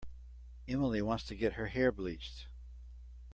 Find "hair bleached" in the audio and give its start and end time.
1.67-2.47